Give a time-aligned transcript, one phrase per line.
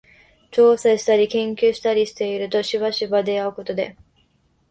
[0.49, 3.95] 調査したり研究したりしているとしばしば出合うことで、